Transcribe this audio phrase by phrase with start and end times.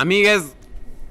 [0.00, 0.44] Amigues,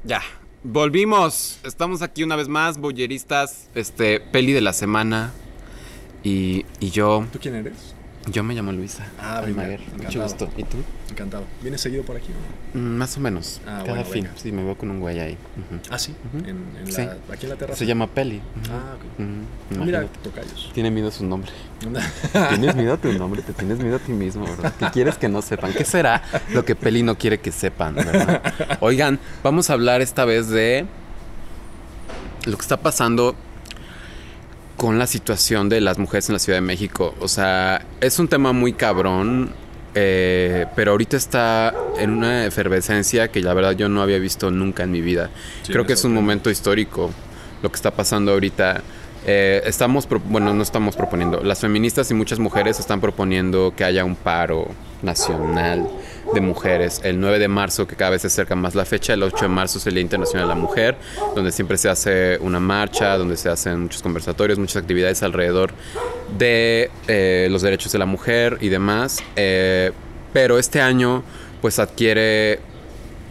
[0.06, 0.22] ya.
[0.64, 1.60] Volvimos.
[1.66, 3.70] Estamos aquí una vez más, bolleristas.
[3.76, 5.34] Este, peli de la semana.
[6.24, 7.28] Y, y yo.
[7.34, 7.97] ¿Tú quién eres?
[8.30, 9.06] Yo me llamo Luisa.
[9.22, 9.80] Ah, Almaguer.
[10.04, 10.50] Mucho gusto.
[10.58, 10.78] ¿Y tú?
[11.10, 11.46] Encantado.
[11.62, 12.28] ¿Vienes seguido por aquí?
[12.74, 13.62] Mm, Más o menos.
[13.66, 14.24] Ah, Cada bueno, fin.
[14.26, 14.38] venga.
[14.38, 15.38] Sí, me veo con un güey ahí.
[15.90, 16.14] Ah, sí.
[16.34, 16.46] Ujú.
[16.46, 17.02] en, en Sí.
[17.32, 17.80] aquí en la terraza.
[17.80, 18.38] Se llama Peli.
[18.38, 18.74] Ujú.
[18.74, 19.20] Ah, ok.
[19.20, 19.82] Ujú.
[19.82, 20.72] Ah, mira, tocayos.
[20.74, 21.52] Tiene miedo su nombre.
[22.50, 24.74] Tienes miedo a tu nombre, te tienes miedo a ti mismo, ¿verdad?
[24.78, 25.72] ¿Qué quieres que no sepan?
[25.74, 28.42] ¿Qué será lo que Peli no quiere que sepan, verdad?
[28.82, 30.86] Oigan, vamos a hablar esta vez de
[32.46, 33.36] lo que está pasando
[34.78, 37.16] con la situación de las mujeres en la Ciudad de México.
[37.20, 39.52] O sea, es un tema muy cabrón,
[39.96, 44.84] eh, pero ahorita está en una efervescencia que la verdad yo no había visto nunca
[44.84, 45.32] en mi vida.
[45.64, 47.12] Sí, Creo que es un momento histórico
[47.64, 48.84] lo que está pasando ahorita.
[49.30, 51.42] Eh, estamos, bueno, no estamos proponiendo.
[51.44, 54.70] Las feministas y muchas mujeres están proponiendo que haya un paro
[55.02, 55.88] nacional
[56.34, 59.14] de mujeres el 9 de marzo, que cada vez se acerca más la fecha.
[59.14, 60.96] El 8 de marzo es el Día Internacional de la Mujer,
[61.36, 65.72] donde siempre se hace una marcha, donde se hacen muchos conversatorios, muchas actividades alrededor
[66.38, 69.22] de eh, los derechos de la mujer y demás.
[69.36, 69.92] Eh,
[70.32, 71.24] pero este año,
[71.62, 72.62] pues adquiere.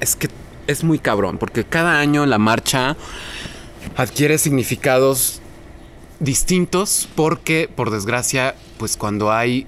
[0.00, 0.28] Es que
[0.66, 2.97] es muy cabrón, porque cada año la marcha
[3.97, 5.41] adquiere significados
[6.20, 9.67] distintos porque, por desgracia, pues cuando hay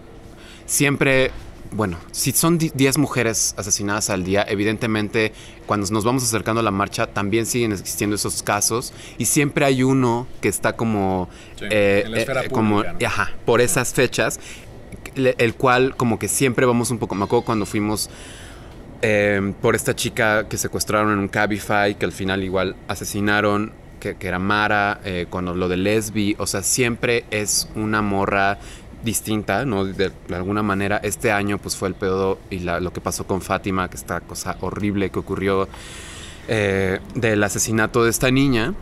[0.66, 1.30] siempre,
[1.72, 5.32] bueno, si son di- 10 mujeres asesinadas al día, evidentemente
[5.66, 9.82] cuando nos vamos acercando a la marcha también siguen existiendo esos casos y siempre hay
[9.82, 13.06] uno que está como, Sí, eh, en la esfera eh, como, pública, ¿no?
[13.06, 14.40] ajá, por esas fechas,
[15.14, 18.08] el, el cual como que siempre vamos un poco, me acuerdo cuando fuimos
[19.02, 24.16] eh, por esta chica que secuestraron en un Cabify, que al final igual asesinaron, que,
[24.16, 28.58] que era Mara, eh, cuando lo de Lesbi, o sea, siempre es una morra
[29.04, 29.84] distinta, ¿no?
[29.84, 33.26] De, de alguna manera, este año pues fue el pedo y la- lo que pasó
[33.26, 35.68] con Fátima, que esta cosa horrible que ocurrió
[36.48, 38.74] eh, del asesinato de esta niña.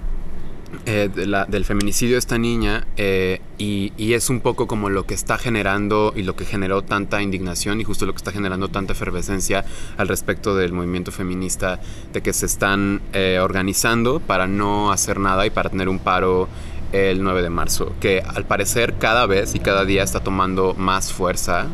[0.84, 1.09] Eh,
[1.49, 5.38] del feminicidio de esta niña eh, y, y es un poco como lo que está
[5.38, 9.65] generando y lo que generó tanta indignación y justo lo que está generando tanta efervescencia
[9.97, 11.81] al respecto del movimiento feminista
[12.12, 16.49] de que se están eh, organizando para no hacer nada y para tener un paro
[16.93, 21.12] el 9 de marzo que al parecer cada vez y cada día está tomando más
[21.12, 21.66] fuerza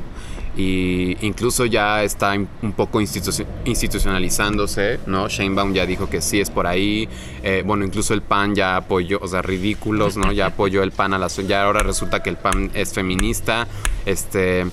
[0.57, 5.29] y incluso ya está un poco instituci- institucionalizándose, ¿no?
[5.29, 7.09] Sheinbaum ya dijo que sí es por ahí,
[7.43, 10.33] eh, bueno, incluso el PAN ya apoyó, o sea, ridículos, ¿no?
[10.33, 11.29] Ya apoyó el PAN a la...
[11.29, 13.67] Ya ahora resulta que el PAN es feminista,
[14.07, 14.67] este...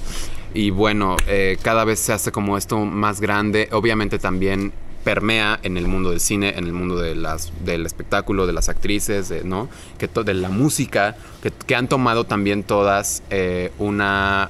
[0.51, 4.73] Y bueno, eh, cada vez se hace como esto más grande, obviamente también
[5.03, 8.68] permea en el mundo del cine, en el mundo de las, del espectáculo, de las
[8.68, 9.69] actrices, ¿no?
[10.00, 14.50] Que de la música, que, que han tomado también todas eh, una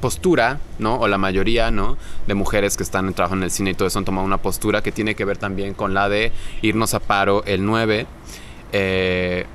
[0.00, 0.96] postura, ¿no?
[0.96, 1.96] O la mayoría, ¿no?
[2.26, 4.82] De mujeres que están trabajando en el cine y todo eso han tomado una postura
[4.82, 8.06] que tiene que ver también con la de irnos a paro el 9.
[8.72, 9.46] Eh,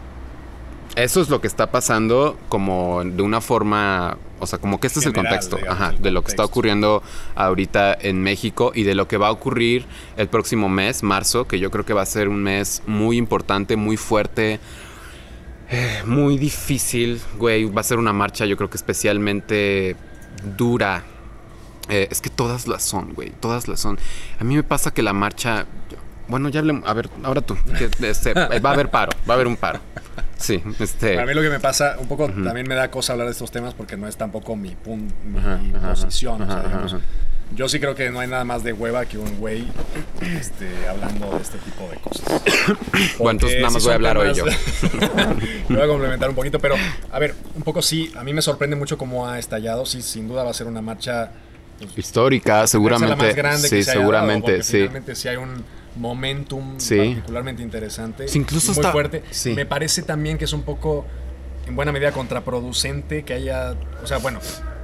[0.95, 4.99] eso es lo que está pasando como de una forma, o sea, como que este
[4.99, 7.01] es el contexto, digamos, ajá, el de lo que está ocurriendo
[7.35, 9.85] ahorita en México y de lo que va a ocurrir
[10.17, 13.77] el próximo mes, marzo, que yo creo que va a ser un mes muy importante,
[13.77, 14.59] muy fuerte,
[15.69, 19.95] eh, muy difícil, güey, va a ser una marcha yo creo que especialmente
[20.57, 21.03] dura.
[21.89, 23.99] Eh, es que todas las son, güey, todas las son.
[24.39, 25.65] A mí me pasa que la marcha,
[26.27, 29.35] bueno, ya hablemos, a ver, ahora tú, que, este, va a haber paro, va a
[29.35, 29.79] haber un paro.
[30.37, 31.15] Sí, este...
[31.15, 33.51] Para mí lo que me pasa, un poco también me da cosa hablar de estos
[33.51, 36.41] temas porque no es tampoco mi, pun- mi Ajá, ajá, posición.
[36.41, 37.03] o sea, digamos, ajá.
[37.55, 39.67] Yo sí creo que no hay nada más de hueva que un güey
[40.39, 42.23] este, hablando de este tipo de cosas.
[43.17, 44.45] Bueno, entonces Porque nada más voy a hablar hoy yo.
[45.69, 46.75] Me voy a complementar un poquito, pero
[47.11, 49.85] a ver, un poco sí, a mí me sorprende mucho cómo ha estallado.
[49.85, 51.31] Sí, sin duda va a ser una marcha
[51.79, 53.15] pues, Histórica, seguramente.
[53.17, 54.77] la más grande sí, que se haya dado, seguramente, porque sí.
[54.77, 55.63] Finalmente sí hay un
[55.97, 56.97] momentum Sí.
[56.97, 58.27] particularmente interesante.
[58.29, 59.23] Sí, incluso muy está- fuerte.
[59.31, 59.51] sí.
[59.55, 61.05] Me parece también que es un poco,
[61.67, 63.75] en buena medida, contraproducente que haya.
[64.03, 64.39] O sea, bueno,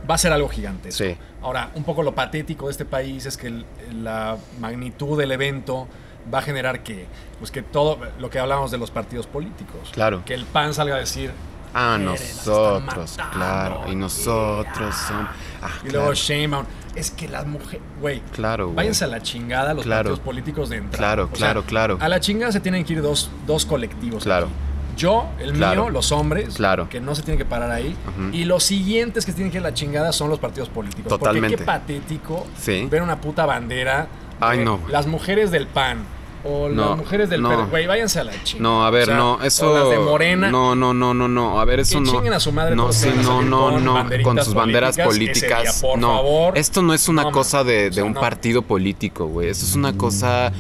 [0.10, 0.92] va a ser algo gigante.
[0.92, 1.16] Sí.
[1.42, 3.66] Ahora, un poco lo patético de este país es que el-
[4.04, 5.88] la magnitud del evento
[6.34, 7.06] va a generar que,
[7.40, 9.90] pues que todo lo que hablamos de los partidos políticos.
[9.94, 10.24] Claro.
[10.26, 11.32] Que el PAN salga a decir.
[11.74, 13.82] Ah, "Miren, las están nosotros, matando, claro.
[13.92, 14.92] Y nosotros yeah".
[15.08, 15.28] son.
[15.62, 16.66] Ah, Y luego claro, Sheinbaum,
[16.96, 18.76] es que las mujeres, güey, Claro, güey.
[18.78, 20.00] váyanse a la chingada los Claro.
[20.10, 20.98] partidos políticos de entrada.
[20.98, 21.98] Claro, O sea, claro, claro.
[22.02, 24.24] A la chingada se tienen que ir dos, dos colectivos.
[24.24, 24.46] Claro.
[24.48, 24.56] aquí.
[24.98, 25.84] Yo, el Claro.
[25.84, 26.90] mío, los hombres, Claro.
[26.90, 27.96] que no se tienen que parar ahí.
[28.34, 31.08] Y los siguientes que se tienen que ir a la chingada son los partidos políticos.
[31.10, 31.58] Totalmente.
[31.58, 32.88] Porque qué patético Sí.
[32.90, 34.08] ver una puta bandera.
[34.40, 34.80] Ay, no.
[34.90, 36.00] Las mujeres del PAN
[36.44, 37.68] o No, las mujeres del no.
[37.68, 38.62] Güey, váyanse a la chingada.
[38.70, 39.74] No, a ver, O sea, no, o eso.
[39.78, 40.50] las de Morena.
[40.52, 41.60] No, no, no, no, no.
[41.60, 42.12] A ver, eso Que no.
[42.12, 44.06] chinguen a su madre no, sí, no, no, con no.
[44.24, 46.14] Con sus banderas políticas día, por no.
[46.16, 46.58] favor.
[46.58, 49.50] Esto no es una No, cosa de, O de sea, un partido político, güey.
[49.50, 50.52] Esto es una cosa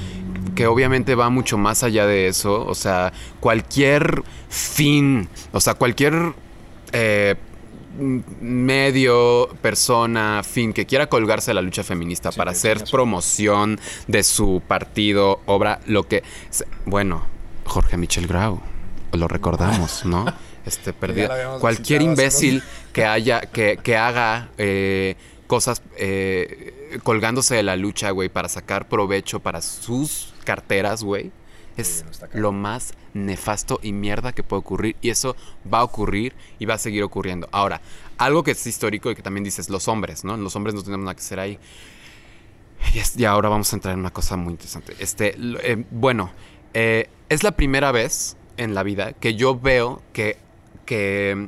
[0.58, 2.66] que obviamente va mucho más allá de eso.
[2.66, 6.34] O sea, cualquier fin, o sea, cualquier
[6.94, 7.36] eh,
[8.42, 14.24] medio, persona, fin, que quiera colgarse de la lucha feminista Sí, para hacer promoción de
[14.24, 16.24] su partido, obra, lo que...
[16.86, 17.22] Bueno,
[17.66, 18.60] Jorge Michel Grau,
[19.12, 20.26] lo recordamos, ¿no?
[20.66, 21.60] Este, perdido.
[21.60, 22.64] Cualquier imbécil
[22.94, 28.88] que haya, que, que haga eh, cosas eh, colgándose de la lucha, güey, para sacar
[28.90, 31.32] provecho para sus carteras, güey,
[31.78, 34.96] es no lo más nefasto y mierda que puede ocurrir.
[35.02, 35.36] Y eso
[35.72, 37.48] va a ocurrir y va a seguir ocurriendo.
[37.52, 37.82] Ahora,
[38.18, 40.36] algo que es histórico y que también dices, los hombres, ¿no?
[40.38, 41.60] Los hombres no tenemos nada que hacer ahí.
[42.94, 44.96] Y, es- y ahora vamos a entrar en una cosa muy interesante.
[45.00, 46.32] Este, eh, bueno,
[46.74, 50.38] eh, es la primera vez en la vida que yo veo que,
[50.86, 51.48] que,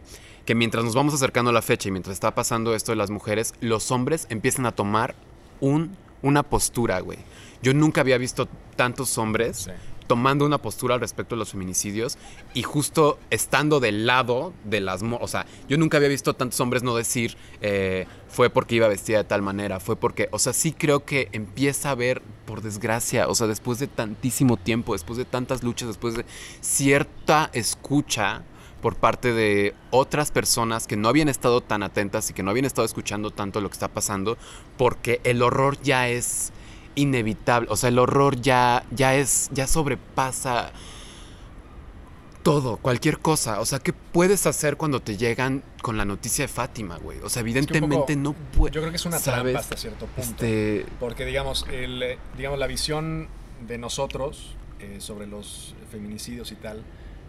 [0.49, 3.11] que mientras nos vamos acercando a la fecha y mientras está pasando esto de las
[3.11, 5.13] mujeres, los hombres empiezan a tomar
[5.59, 7.19] un, una postura, güey.
[7.61, 9.71] Yo nunca había visto tantos hombres Sí.
[10.07, 12.17] tomando una postura al respecto de los feminicidios
[12.55, 15.03] y justo estando del lado de las...
[15.03, 19.19] O sea, yo nunca había visto tantos hombres no decir eh, fue porque iba vestida
[19.19, 20.29] de tal manera, fue porque...
[20.31, 24.57] O sea, sí creo que empieza a haber, por desgracia, o sea, después de tantísimo
[24.57, 26.25] tiempo, después de tantas luchas, después de
[26.59, 28.41] cierta escucha
[28.81, 32.65] por parte de otras personas que no habían estado tan atentas y que no habían
[32.65, 34.37] estado escuchando tanto lo que está pasando,
[34.77, 36.51] porque el horror ya es
[36.95, 40.71] inevitable, o sea, el horror ya, ya es, ya sobrepasa
[42.43, 43.59] todo, cualquier cosa.
[43.59, 47.19] O sea, ¿qué puedes hacer cuando te llegan con la noticia de Fátima, güey?
[47.19, 48.73] O sea, Es que un evidentemente poco- no puede.
[48.73, 49.43] Yo creo que es una ¿sabes?
[49.53, 50.31] trampa hasta cierto punto.
[50.31, 53.27] Este, Porque, digamos, el, eh, digamos, la visión
[53.67, 56.81] de nosotros eh, sobre los feminicidios y tal,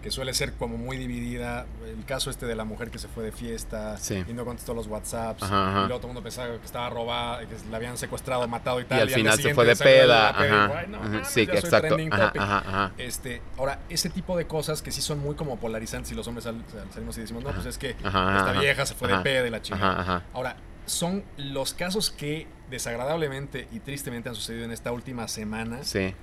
[0.03, 1.67] que suele ser como muy dividida.
[1.87, 4.25] El caso este de la mujer que se fue de fiesta Sí.
[4.29, 5.43] y no contestó los WhatsApps.
[5.43, 5.79] Ajá, ajá.
[5.85, 8.83] Y luego todo el mundo pensaba que estaba robada, que la habían secuestrado, matado y
[8.83, 9.01] y tal.
[9.01, 10.35] al día final se fue de peda.
[10.39, 11.89] y, Ajá, "Güey, no ajá, mames, sí, que exacto.
[11.89, 12.43] trending Ajá, topic".
[12.43, 12.93] ajá, ajá.
[12.99, 16.45] Este, ahora, ese tipo de cosas que sí son muy como polarizantes y los hombres
[16.45, 19.47] sal- sal- salimos y decimos, no, pues es que esta vieja se fue de peda
[19.47, 20.25] y la chingada.
[20.33, 20.57] Ahora,
[20.87, 25.85] son los casos que desagradablemente y tristemente han sucedido en esta última semana.
[25.85, 26.15] Sí,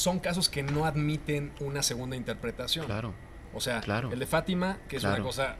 [0.00, 2.86] Son casos que no admiten una segunda interpretación.
[2.86, 3.12] claro.
[3.52, 4.12] O sea, Claro.
[4.12, 5.24] el de Fátima, que es una Claro.
[5.24, 5.56] cosa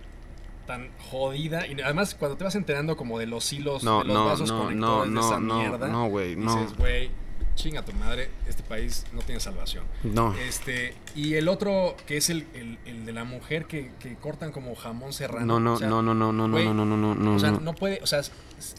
[0.67, 1.67] tan jodida.
[1.67, 4.49] Y además, cuando te vas enterando como de los hilos, No, de los no, vasos
[4.49, 4.65] no, no,
[5.01, 6.55] conectores de esa no, no, mierda, no, güey, no.
[6.57, 7.11] dices, güey,
[7.57, 9.85] chinga tu madre, este país no tiene salvación.
[10.05, 10.33] No.
[10.37, 14.53] Este, y el otro, que es el, el- el de la mujer que, que cortan
[14.53, 15.45] como jamón serrano.
[15.47, 17.39] No, no, o sea, no, no, no, no, no, güey, no, no, no, no, o
[17.41, 17.59] sea, no.
[17.61, 18.21] no puede, o sea,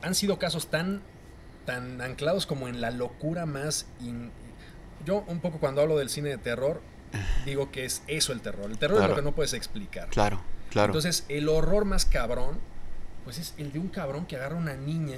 [0.04, 1.02] han sido casos tan,
[1.66, 3.88] tan anclados como en la locura más.
[4.00, 4.32] in-
[5.06, 6.82] yo un poco cuando hablo del cine de terror
[7.46, 8.70] digo que es eso el terror.
[8.72, 9.14] El terror Claro.
[9.14, 10.08] es lo que no puedes explicar.
[10.10, 10.88] Claro, claro.
[10.88, 12.60] Entonces el horror más cabrón,
[13.24, 15.18] pues es el de un cabrón que agarra a una niña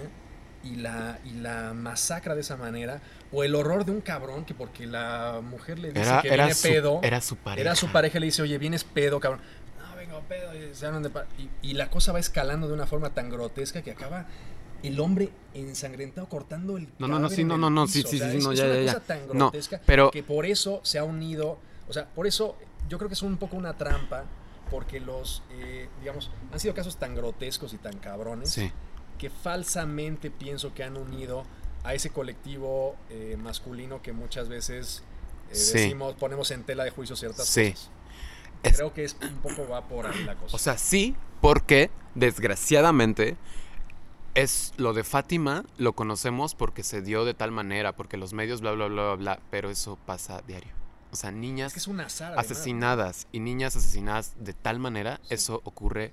[0.64, 3.02] y la, y la masacra de esa manera,
[3.34, 6.46] o el horror de un cabrón que porque la mujer le dice era, que era
[6.46, 7.62] viene su, pedo, era su pareja.
[7.62, 9.42] era su pareja y le dice, oye, vienes pedo, cabrón.
[9.78, 10.56] No, vengo pedo.
[10.56, 13.92] Y, se de y- y la cosa va escalando de una forma tan grotesca que
[13.92, 14.26] acaba
[14.84, 18.20] el hombre ensangrentado cortando el No, no, no, sí, no, no, no, sí, sí, O
[18.20, 19.00] sea, sí, no, es ya, una ya, cosa ya.
[19.06, 21.58] tan No, grotesca pero- que por eso se ha unido,
[21.88, 22.58] o sea, por eso
[22.90, 24.26] yo creo que es un poco una trampa,
[24.70, 28.72] porque los, eh, digamos, han sido casos tan grotescos y tan cabrones Sí.
[29.18, 31.44] que falsamente pienso que han unido
[31.84, 35.04] a ese colectivo eh, masculino que muchas veces
[35.52, 35.74] eh, Sí.
[35.78, 37.72] decimos, ponemos en tela de juicio ciertas Sí.
[37.72, 37.90] cosas.
[38.64, 40.56] Es- Creo que es un poco va por ahí la cosa.
[40.56, 43.38] O sea, sí, porque desgraciadamente
[44.36, 48.62] es lo de Fátima lo conocemos porque se dio de tal manera, porque los medios
[48.62, 50.72] bla bla bla bla, bla pero eso pasa diario.
[51.12, 51.88] O sea, es niñas que es
[52.38, 55.36] asesinadas y niñas asesinadas de tal manera, Sí.
[55.36, 56.12] eso ocurre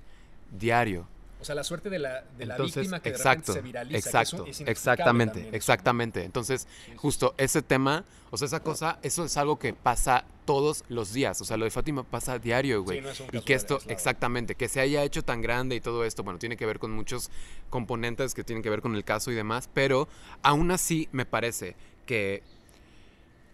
[0.51, 1.07] diario.
[1.41, 3.61] O sea, la suerte de la, de la Entonces, víctima que de exacto, repente se
[3.61, 3.97] viraliza.
[3.97, 6.23] exacto, es exactamente, también, exactamente.
[6.23, 11.13] Entonces, justo ese tema, o sea, esa cosa, eso es algo que pasa todos los
[11.13, 11.41] días.
[11.41, 12.99] O sea, lo de Fátima pasa diario, güey.
[12.99, 13.93] Sí, no es un y que esto, aislado.
[13.93, 16.91] exactamente, que se haya hecho tan grande y todo esto, bueno, tiene que ver con
[16.91, 17.31] muchos
[17.71, 20.07] componentes que tienen que ver con el caso y demás, pero
[20.43, 22.43] aún así me parece que,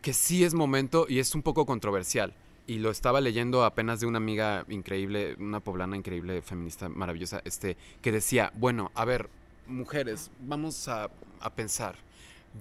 [0.01, 2.33] que sí es momento y es un poco controversial.
[2.67, 7.77] Y lo estaba leyendo apenas de una amiga increíble, una poblana increíble, feminista maravillosa, este,
[8.01, 9.29] que decía, bueno, a ver,
[9.67, 11.09] mujeres, vamos a,
[11.39, 11.95] a pensar.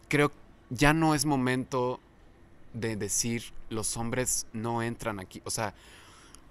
[0.09, 0.33] Creo
[0.71, 2.01] ya no es momento
[2.73, 5.43] de decir los hombres no entran aquí.
[5.45, 5.75] O sea,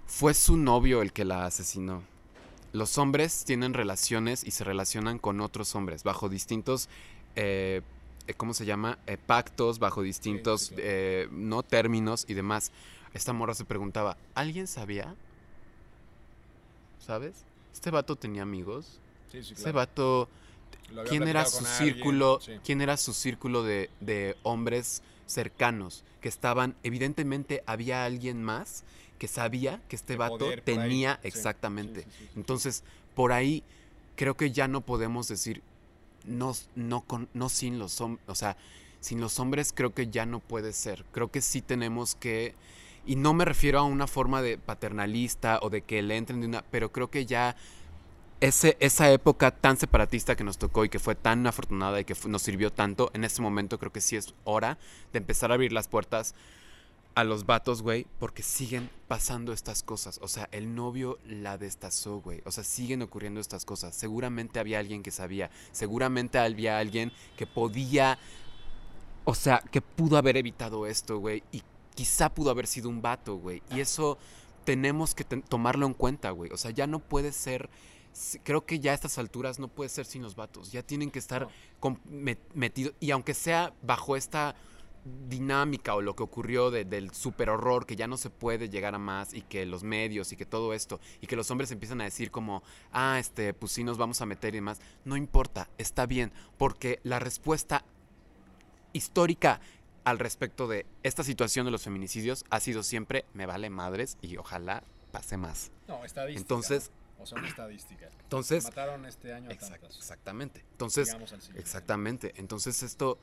[0.05, 2.03] fue su novio el que la asesinó.
[2.73, 6.89] Los hombres tienen relaciones y se relacionan con otros hombres bajo distintos
[7.35, 7.81] eh,
[8.27, 8.97] eh, ¿cómo se llama?
[9.07, 10.91] Eh, pactos bajo distintos, Sí, sí, claro.
[10.91, 12.71] eh, no términos y demás.
[13.15, 15.15] Esta morra se preguntaba, ¿alguien sabía?
[16.99, 17.45] ¿Sabes?
[17.73, 18.99] Este vato tenía amigos.
[19.31, 19.77] Sí, sí, claro.
[19.77, 20.29] vato,
[21.07, 22.39] ¿quién era su círculo?
[22.41, 22.59] sí.
[22.63, 26.75] ¿Quién era su círculo de, de hombres cercanos que estaban?
[26.83, 28.83] Evidentemente había alguien más
[29.17, 30.89] que sabía que este vato poder por ahí.
[30.89, 32.01] tenía exactamente.
[32.01, 32.31] sí, sí, sí, sí.
[32.35, 32.83] Entonces,
[33.15, 33.63] por ahí
[34.17, 35.63] creo que ya no podemos decir
[36.25, 38.57] no, no, con, no sin los hombres, o sea,
[38.99, 41.05] sin los hombres creo que ya no puede ser.
[41.11, 42.55] Creo que sí tenemos que,
[43.05, 46.47] y no me refiero a una forma de paternalista o de que le entren de
[46.47, 47.55] una, pero creo que ya
[48.41, 52.15] ese, esa época tan separatista que nos tocó y que fue tan afortunada y que
[52.27, 54.77] nos sirvió tanto, en este momento creo que sí es hora
[55.13, 56.35] de empezar a abrir las puertas
[57.15, 60.19] a los vatos, güey, porque siguen pasando estas cosas.
[60.21, 62.41] O sea, el novio la destazó, güey.
[62.45, 63.95] O sea, siguen ocurriendo estas cosas.
[63.95, 65.49] Seguramente había alguien que sabía.
[65.71, 68.19] Seguramente había alguien que podía.
[69.23, 71.41] O sea, que pudo haber evitado esto, güey.
[71.53, 71.63] Y
[71.95, 73.63] quizá pudo haber sido un vato, güey.
[73.71, 74.17] Y eso
[74.65, 76.51] tenemos que ten- tomarlo en cuenta, güey.
[76.51, 77.69] O sea, ya no puede ser.
[78.43, 80.71] Creo que ya a estas alturas no puede ser sin los vatos.
[80.71, 81.47] Ya tienen que estar
[81.81, 81.97] No.
[82.53, 82.93] metidos.
[82.99, 84.55] Y aunque sea bajo esta
[85.29, 88.95] dinámica o lo que ocurrió de- del super horror que ya no se puede llegar
[88.95, 92.01] a más y que los medios y que todo esto y que los hombres empiezan
[92.01, 95.69] a decir como ah este pues sí nos vamos a meter y demás no importa
[95.77, 97.85] está bien porque la respuesta
[98.93, 99.59] histórica
[100.05, 104.37] al respecto de esta situación de los feminicidios ha sido siempre me vale madres y
[104.37, 106.39] ojalá pase más No, estadística.
[106.41, 106.91] Entonces-.
[107.17, 108.09] O sea, una estadística.
[108.23, 109.97] entonces Mataron este año a exact- tantas.
[109.97, 111.15] exactamente entonces.
[111.55, 112.33] Exactamente.
[112.37, 113.17] Entonces esto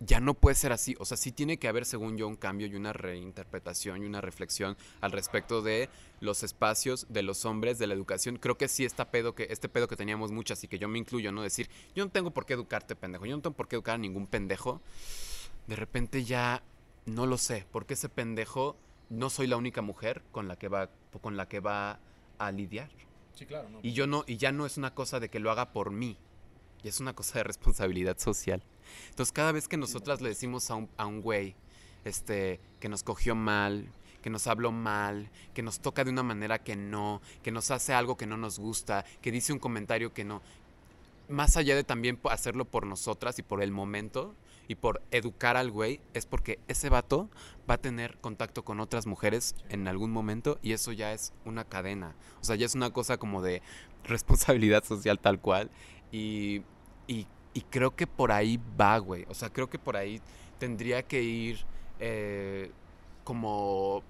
[0.00, 0.94] ya no puede ser así.
[0.98, 4.20] O sea, sí tiene que haber, según yo, un cambio y una reinterpretación y una
[4.20, 5.88] reflexión al respecto de
[6.20, 8.36] los espacios de los hombres, de la educación.
[8.36, 10.98] Creo que sí está pedo que, este pedo que teníamos muchas y que yo me
[10.98, 11.40] incluyo, ¿no?
[11.40, 13.24] Decir, yo no tengo por qué educarte, pendejo.
[13.24, 14.82] Yo no tengo por qué educar a ningún pendejo.
[15.66, 16.62] De repente ya
[17.06, 17.66] no lo sé.
[17.70, 18.76] Porque ese pendejo
[19.08, 21.98] no soy la única mujer con la que va, con la que va
[22.38, 22.90] a lidiar.
[23.34, 23.68] Sí, claro.
[23.68, 25.90] No, Y yo no, y ya no es una cosa de que lo haga por
[25.90, 26.16] mí.
[26.82, 28.62] Y es una cosa de responsabilidad social.
[29.10, 31.54] Entonces, cada vez que nosotras le decimos a un, a un güey,
[32.04, 33.88] este, que nos cogió mal,
[34.22, 37.92] que nos habló mal, que nos toca de una manera que no, que nos hace
[37.92, 40.42] algo que no nos gusta, que dice un comentario que no,
[41.28, 44.34] más allá de también hacerlo por nosotras y por el momento
[44.68, 47.30] y por educar al güey, es porque ese vato
[47.68, 51.64] va a tener contacto con otras mujeres en algún momento y eso ya es una
[51.64, 52.14] cadena.
[52.40, 53.62] O sea, ya es una cosa como de
[54.04, 55.70] responsabilidad social tal cual.
[56.12, 56.62] Y,
[57.06, 57.26] y,
[57.70, 59.24] creo que por ahí va, güey.
[59.28, 60.20] O sea, creo que por ahí
[60.58, 61.64] tendría que ir
[61.98, 62.70] eh,
[63.24, 64.02] como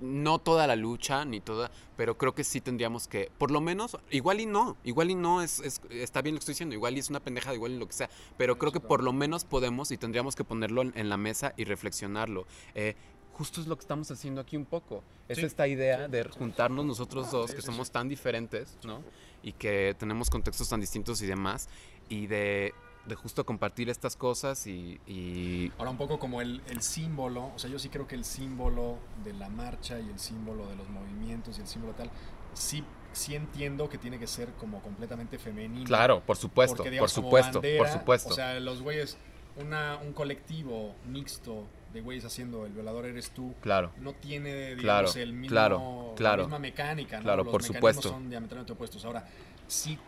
[0.00, 3.96] no toda la lucha, ni toda, pero creo que sí tendríamos que, por lo menos,
[4.10, 6.96] igual y no, igual y no, es, es- está bien lo que estoy diciendo, igual
[6.96, 9.44] y es una pendejada, igual y lo que sea, pero creo que por lo menos
[9.44, 12.46] podemos y tendríamos que ponerlo en, en la mesa y reflexionarlo.
[12.74, 12.94] Eh,
[13.32, 16.24] justo es lo que estamos haciendo aquí un poco, es Sí, esta idea sí, de
[16.24, 19.02] juntarnos nosotros dos, Sí, que somos tan diferentes, ¿no?
[19.42, 21.68] Y que tenemos contextos tan distintos y demás,
[22.08, 22.74] y de,
[23.06, 25.00] de justo compartir estas cosas y...
[25.06, 28.24] y- Ahora un poco como el, el símbolo, o sea, yo sí creo que el
[28.24, 32.10] símbolo de la marcha y el símbolo de los movimientos y el símbolo tal,
[32.52, 35.84] sí, sí entiendo que tiene que ser como completamente femenino.
[35.86, 38.28] Claro, por supuesto, Porque, por digamos, como supuesto, bandera, por supuesto.
[38.30, 39.16] O sea, los güeyes,
[39.56, 43.90] una, un colectivo mixto de güeyes haciendo el violador eres tú, claro.
[43.96, 46.36] no tiene, digamos, Claro, el mismo, claro, claro.
[46.42, 47.22] la misma mecánica, ¿no?
[47.22, 48.08] Claro, Los por mecanismos supuesto.
[48.10, 49.02] son diametralmente opuestos.
[49.06, 49.26] Ahora,
[49.66, 49.98] sí,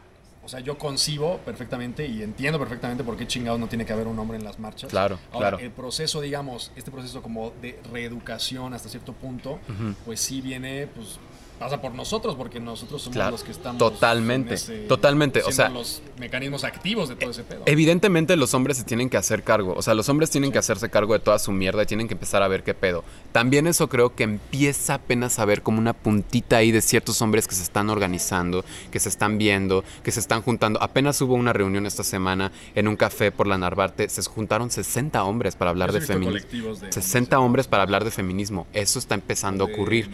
[0.42, 4.06] o sea, yo concibo perfectamente y entiendo perfectamente por qué chingados no tiene que haber
[4.06, 4.90] un hombre en las marchas.
[4.90, 5.58] Claro, Ahora, claro.
[5.64, 9.58] el proceso, digamos, este proceso como de reeducación hasta cierto punto,
[10.04, 11.18] pues sí viene, pues
[11.60, 13.78] pasa por nosotros, porque nosotros somos Claro, los que estamos.
[13.78, 17.62] totalmente, en ese- totalmente, o sea, los mecanismos activos de todo ese pedo.
[17.66, 20.88] Evidentemente los hombres se tienen que hacer cargo, o sea, los hombres tienen que hacerse
[20.90, 23.04] cargo de toda su mierda y tienen que empezar a ver qué pedo.
[23.32, 27.46] También eso creo que empieza apenas a ver como una puntita ahí de ciertos hombres
[27.46, 30.82] que se están organizando, que se están viendo, que se están juntando.
[30.82, 35.22] Apenas hubo una reunión esta semana en un café por la Narvarte, se juntaron 60
[35.24, 36.30] hombres para hablar de feminismo.
[36.30, 38.66] colectivos de 60 hombres para hablar de feminismo.
[38.72, 40.10] Eso está empezando a ocurrir.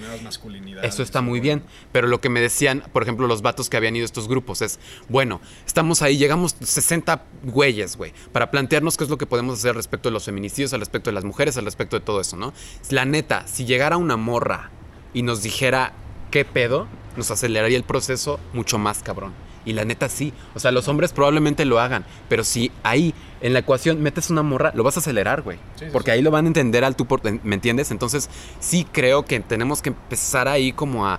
[0.83, 1.63] Eso está muy o- bien.
[1.93, 4.63] Pero lo que me decían, por ejemplo, los vatos que habían ido a estos grupos
[4.63, 4.79] es,
[5.09, 9.75] bueno, estamos ahí, llegamos 60 güeyes, güey, para plantearnos qué es lo que podemos hacer
[9.75, 12.53] respecto de los feminicidios, al respecto de las mujeres, al respecto de todo eso, ¿no?
[12.91, 14.71] La neta, si llegara una morra
[15.15, 15.93] y nos dijera
[16.31, 19.33] qué pedo, nos aceleraría el proceso mucho más cabrón.
[19.67, 23.53] Y la neta sí, o sea, los hombres probablemente lo hagan, pero si ahí en
[23.53, 25.59] la ecuación metes una morra, lo vas a acelerar, güey.
[25.75, 26.17] Sí, sí, porque sí.
[26.17, 27.91] ahí lo van a entender al tú, por, ¿me entiendes?
[27.91, 28.31] Entonces
[28.61, 31.19] sí creo que tenemos que empezar ahí como a,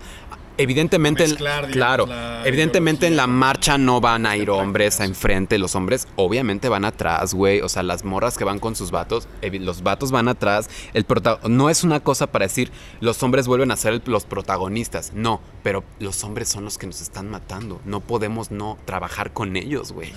[0.57, 5.05] evidentemente, en- digamos, claro, la evidentemente en la marcha no van a ir hombres a
[5.05, 8.91] enfrente, los hombres obviamente van atrás, güey, o sea, las morras que van con sus
[8.91, 13.47] vatos, los vatos van atrás, el prota- no es una cosa para decir los hombres
[13.47, 17.29] vuelven a ser el- los protagonistas, no, pero los hombres son los que nos están
[17.29, 20.11] matando, no podemos no trabajar con ellos, güey,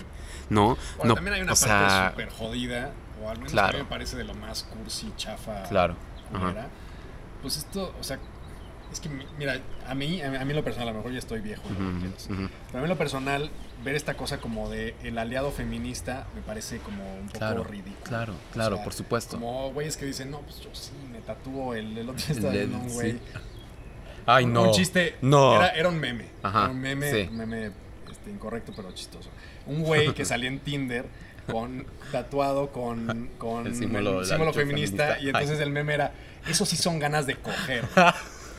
[0.49, 2.93] no, Bueno, no, también hay una o parte sea, súper jodida,
[3.23, 3.79] o al menos Claro.
[3.79, 5.95] me parece de lo más cursi, chafa, Claro.
[7.43, 8.19] Pues esto, o sea,
[8.93, 11.41] es que, mi- mira, a mí, a mí lo personal, a lo mejor ya estoy
[11.41, 12.27] viejo, quieras.
[12.31, 12.49] ujú.
[12.69, 13.51] pero a mí lo personal,
[13.85, 18.05] ver esta cosa como de el aliado feminista me parece como un poco Claro, ridículo.
[18.05, 19.37] claro, O claro, sea, por supuesto.
[19.39, 22.53] Como güeyes que dicen, no, pues yo sí, me tatúo el, el otro El del-
[22.53, 22.95] viendo un sí.
[22.95, 23.19] güey.
[24.27, 24.65] Ay, no.
[24.65, 25.17] Un chiste.
[25.23, 25.55] No.
[25.57, 26.27] Era, era un meme.
[26.43, 27.29] Ajá, Era un meme, sí.
[27.31, 27.71] un meme
[28.11, 29.31] este, incorrecto, pero chistoso.
[29.67, 31.07] Un güey que salía en Tinder
[31.51, 34.53] con tatuado con, con El símbolo ancho feminista,
[35.15, 35.19] feminista.
[35.21, 35.63] y entonces Ay.
[35.65, 36.13] el meme era,
[36.47, 37.85] eso sí son ganas de coger.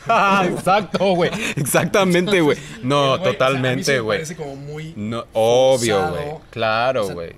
[0.44, 1.30] Exacto, güey.
[1.56, 2.58] Exactamente, güey.
[2.82, 6.24] No, El güey, o sea, totalmente, parece como muy No, obvio, güey.
[6.50, 7.32] Claro, O sea, güey.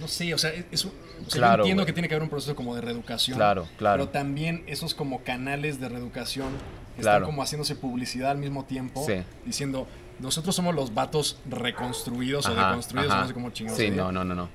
[0.00, 0.92] no sé, o sea, es, es un-
[1.26, 3.36] o sea, Claro, yo entiendo que tiene que haber un proceso como de reeducación.
[3.36, 4.04] Claro, claro.
[4.04, 6.48] Pero también esos como canales de reeducación
[6.96, 7.16] que Claro.
[7.18, 9.22] están como haciéndose publicidad al mismo tiempo, Sí.
[9.44, 9.86] diciendo,
[10.20, 13.20] nosotros somos los vatos reconstruidos o Ajá, deconstruidos, ajá.
[13.22, 13.78] no sé cómo chingados.
[13.78, 14.48] Sí, no, no, no.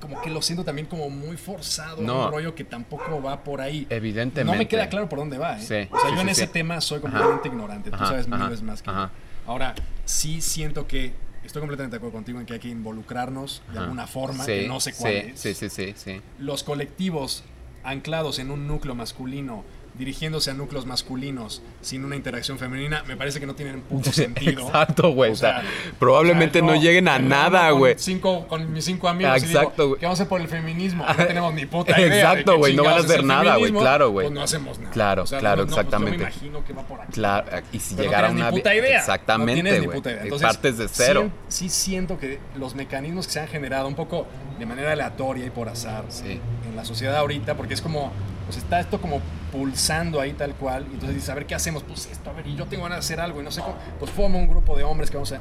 [0.00, 2.26] Como que lo siento también como muy forzado, No.
[2.26, 3.86] un rollo que tampoco va por ahí.
[3.90, 4.44] Evidentemente.
[4.52, 5.60] No me queda claro por dónde va, ¿eh?
[5.60, 7.90] Sí, o sea, sí, yo en sí, ese tema soy completamente ignorante.
[7.90, 9.10] Tú sabes mil veces más que yo.
[9.46, 9.74] Ahora,
[10.04, 11.14] sí siento que
[11.44, 14.80] estoy completamente de acuerdo contigo en que hay que involucrarnos de alguna forma, que no
[14.80, 15.40] sé cuál es.
[15.40, 16.20] Sí, sí, sí, sí.
[16.38, 17.44] Los colectivos
[17.84, 19.64] anclados en un núcleo masculino,
[19.98, 24.62] dirigiéndose a núcleos masculinos sin una interacción femenina, me parece que no tienen puto sentido.
[24.66, 25.32] Exacto, güey.
[25.32, 25.62] O sea,
[25.98, 27.94] probablemente o sea, no, lleguen a nada, güey.
[27.94, 30.00] Con, cinco, con mis cinco amigos Exacto, güey.
[30.00, 31.04] ¿qué vamos a hacer por el feminismo?
[31.04, 32.08] No tenemos ni puta idea.
[32.08, 34.26] de Exacto, güey, no van a hacer nada, güey, claro, güey.
[34.26, 34.92] Pues no hacemos nada.
[34.92, 36.12] Claro, claro, no, no, pues exactamente.
[36.12, 37.12] yo me imagino que va por aquí.
[37.12, 38.50] Claro, y si Pero llegara no una.
[38.50, 38.98] ni puta idea.
[39.00, 39.98] Exactamente, No tienes ni güey.
[39.98, 40.20] puta idea.
[40.22, 41.30] Y Entonces, Partes de cero.
[41.48, 44.26] Sí, siento que los mecanismos que se han generado un poco
[44.58, 46.40] de manera aleatoria y por azar Sí.
[46.68, 48.12] en la sociedad ahorita, porque es como,
[48.48, 49.20] pues está esto como
[49.52, 52.46] pulsando ahí tal cual, y entonces dices, a ver qué hacemos, pues esto, a ver,
[52.46, 54.74] y yo tengo ganas de hacer algo, y no sé cómo, pues formo un grupo
[54.74, 55.40] de hombres que vamos a...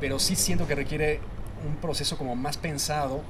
[0.00, 1.20] Pero sí siento que requiere
[1.64, 3.22] un proceso como más pensado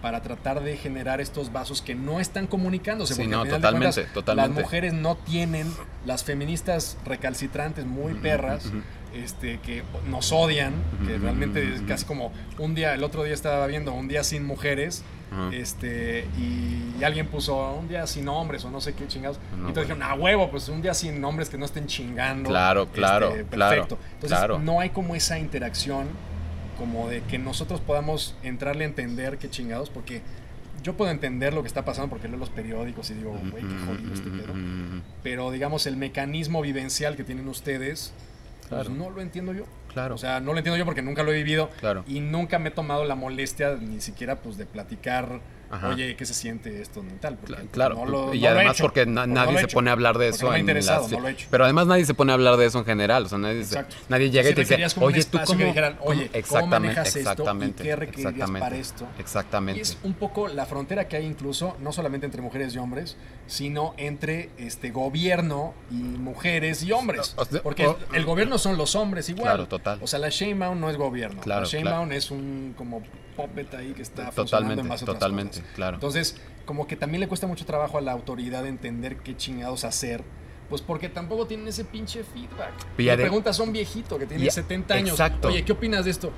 [0.00, 3.14] para tratar de generar estos vasos que no están comunicándose.
[3.14, 4.54] Sí, porque no, totalmente, cuentas, totalmente.
[4.54, 5.72] Las mujeres no tienen,
[6.06, 8.64] las feministas recalcitrantes muy perras,
[9.14, 10.74] este, que nos odian,
[11.06, 14.44] que realmente es casi como un día, el otro día estaba viendo un día sin
[14.44, 15.50] mujeres, Ajá.
[15.52, 19.38] este, y, y alguien puso un día sin hombres o no sé qué chingados.
[19.56, 22.48] No, y entonces dijeron, a huevo, pues un día sin hombres que no estén chingando.
[22.48, 23.98] Claro, este, claro, claro, Perfecto.
[24.14, 24.58] Entonces claro.
[24.58, 26.08] no hay como esa interacción,
[26.78, 30.22] como de que nosotros podamos entrarle a entender qué chingados, porque
[30.82, 33.74] yo puedo entender lo que está pasando porque leo los periódicos y digo, güey, qué
[33.86, 34.52] jodido este pedo.
[35.22, 38.12] Pero digamos, el mecanismo vivencial que tienen ustedes,
[38.76, 39.64] pues no lo entiendo yo.
[39.92, 40.14] Claro.
[40.14, 42.04] O sea, no lo entiendo yo porque nunca lo he vivido Claro.
[42.06, 45.40] y nunca me he tomado la molestia ni siquiera pues de platicar,
[45.72, 45.88] Ajá.
[45.88, 47.36] oye, ¿qué se siente esto ni tal?
[47.38, 49.44] Porque, pues, Claro, no lo- y no lo he además hecho, porque na- porque no
[49.46, 51.36] nadie se pone a hablar de eso en las- lo he.
[51.50, 53.84] Pero además nadie se pone a hablar de eso en general, o sea, nadie, se-
[54.08, 57.06] nadie llega y te dice, oye, tú cómo, que dijeran, cómo- oye, ¿cómo exactamente, manejas
[57.08, 59.08] esto y exactamente, qué requerirías exactamente, para esto?
[59.18, 59.78] Exactamente.
[59.78, 63.16] Y es un poco la frontera que hay incluso, no solamente entre mujeres y hombres,
[63.46, 67.34] sino entre este gobierno y mujeres y hombres.
[67.62, 69.44] Porque o- el gobierno son los hombres igual.
[69.44, 69.98] Claro, total.
[70.02, 71.40] O sea, la Sheinbaum no es gobierno.
[71.40, 73.02] Claro, la Sheinbaum es un como
[73.36, 75.74] puppet ahí que está funcionando Totalmente, en base a otras totalmente, cosas.
[75.74, 75.94] claro.
[75.96, 80.22] Entonces, como que también le cuesta mucho trabajo a la autoridad entender qué chingados hacer.
[80.68, 82.72] Pues porque tampoco tienen ese pinche feedback.
[82.96, 85.10] Ade- preguntas a un viejito que tiene Y- 70 años.
[85.10, 85.48] exacto.
[85.48, 86.32] Oye, ¿qué opinas de esto?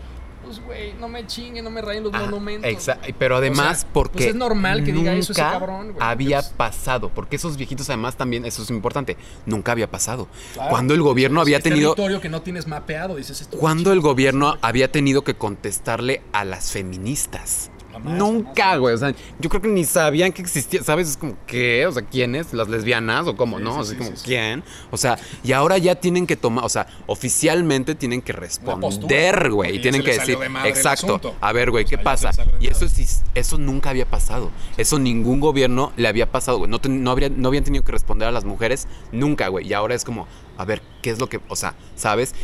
[0.44, 2.70] Pues, güey, no me chinguen, no me rayen los monumentos.
[2.70, 3.14] exa- güey.
[3.18, 5.96] pero además O sea, porque pues es normal que diga eso ese nunca cabrón, güey.
[6.06, 10.28] había Pues, pasado, porque esos viejitos además también, eso es importante, nunca había pasado.
[10.54, 10.70] claro.
[10.70, 13.56] Cuando el gobierno había tenido, territorio que no tienes mapeado, dices esto.
[13.58, 17.70] cuando el gobierno había tenido que contestarle a las feministas.
[17.94, 18.94] Jamás, Nunca, güey.
[18.94, 20.82] O sea, yo creo que ni sabían que existía.
[20.82, 21.10] ¿Sabes?
[21.10, 21.86] Es como, ¿qué?
[21.86, 22.52] O sea, ¿quiénes?
[22.52, 23.26] ¿Las lesbianas?
[23.28, 23.58] ¿O cómo?
[23.58, 23.74] Sí, ¿No?
[23.74, 24.22] sí, Así sí, como, sí.
[24.24, 24.64] ¿quién?
[24.90, 29.76] O sea, y ahora ya tienen que tomar, o sea, oficialmente tienen que responder, güey.
[29.76, 31.34] Y tienen que decir, de exacto.
[31.40, 32.32] A ver, güey, ¿qué pasa?
[32.60, 34.50] Y eso sí, eso nunca había pasado.
[34.76, 36.70] Eso ningún gobierno le había pasado, güey.
[36.70, 39.68] No, no, habría, no habían tenido que responder a las mujeres nunca, güey.
[39.68, 40.26] Y ahora es como,
[40.58, 42.34] a ver, ¿qué es lo que, o sea, ¿sabes?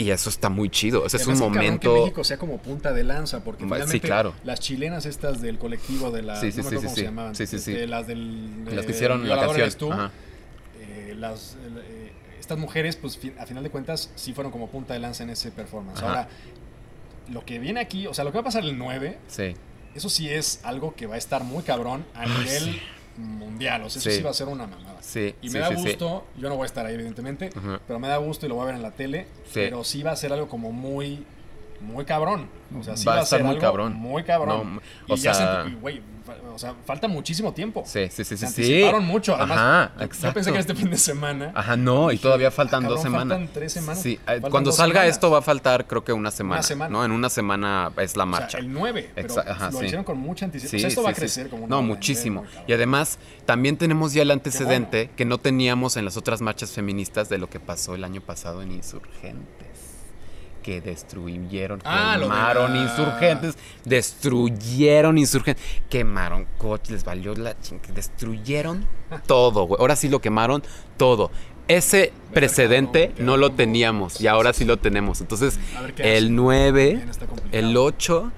[0.00, 1.04] Y eso está muy chido.
[1.04, 1.92] Ese es un momento.
[1.92, 4.32] Que México sea como punta de lanza, porque Sí, claro.
[4.44, 6.40] las chilenas estas del colectivo de la.
[6.40, 7.32] Sí, sí, no sí, cómo se llamaban.
[7.38, 8.64] Este, las del.
[8.64, 9.70] Las que eh, hicieron la canción.
[9.78, 9.90] tú.
[10.80, 15.00] Eh, las, eh, estas mujeres, pues a final de cuentas, sí fueron como punta de
[15.00, 15.98] lanza en ese performance.
[15.98, 16.08] Ajá.
[16.08, 16.28] Ahora,
[17.28, 19.54] lo que viene aquí, o sea, lo que va a pasar el 9, Sí.
[19.94, 22.80] eso sí es algo que va a estar muy cabrón a Ay, nivel sí.
[23.16, 23.82] Mundial.
[23.82, 24.16] O sea, eso Sí.
[24.16, 25.02] sí va a ser una mamada.
[25.02, 27.50] Sí, Y sí, me da sí, gusto, yo no voy a estar ahí evidentemente,
[27.86, 29.50] pero me da gusto y lo voy a ver en la tele, Sí.
[29.54, 31.24] pero sí va a ser algo como muy
[31.80, 32.46] muy cabrón.
[32.78, 33.94] O sea, sí Va va, a estar ser muy algo cabrón.
[33.94, 34.74] Muy cabrón.
[34.76, 37.82] No, y o ya sea- se- y, güey, fa- o sea, falta muchísimo tiempo.
[37.86, 38.36] Sí, sí, sí.
[38.36, 38.44] Se sí.
[38.46, 39.58] anticiparon mucho, además.
[39.58, 40.26] Ajá, exacto.
[40.28, 41.50] Yo pensé que este fin de semana.
[41.54, 43.38] Ajá, no, y Dije, todavía ah, faltan dos cabrón, semanas.
[43.38, 44.02] faltan tres semanas.
[44.02, 45.14] Sí, eh, Faltan cuando dos salga semanas.
[45.16, 46.62] esto va a faltar creo que una semana.
[46.62, 46.90] semana.
[46.92, 47.04] ¿no?
[47.04, 48.58] En una semana es la O sea, marcha.
[48.58, 49.86] el 9, pero ajá, lo sí.
[49.86, 50.70] hicieron con mucha anticipación.
[50.70, 51.20] Sí, O sea, esto sí, va a sí.
[51.20, 52.44] crecer como una No, muchísimo.
[52.68, 55.12] Y además, también tenemos ya el antecedente bueno.
[55.16, 58.62] que no teníamos en las otras marchas feministas de lo que pasó el año pasado
[58.62, 59.89] en Insurgentes.
[60.70, 68.86] Que destruyeron, Ah, de quemaron insurgentes, destruyeron insurgentes, quemaron coches, les valió la ching, destruyeron
[69.26, 69.80] todo, güey.
[69.80, 70.62] Ahora sí lo quemaron
[70.96, 71.32] todo.
[71.66, 75.20] Ese precedente no lo teníamos y ahora sí lo tenemos.
[75.20, 75.58] Entonces,
[75.98, 76.36] el hacen.
[76.36, 77.58] 9, También está complicado.
[77.68, 78.32] el 8,